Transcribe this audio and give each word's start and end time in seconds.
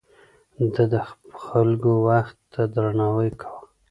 ده 0.73 0.83
د 0.93 0.95
خلکو 1.45 1.91
وخت 2.07 2.37
ته 2.53 2.61
درناوی 2.73 3.29
کاوه. 3.41 3.67